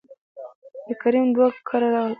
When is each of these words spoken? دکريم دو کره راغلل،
دکريم 0.87 1.27
دو 1.35 1.43
کره 1.69 1.87
راغلل، 1.93 2.09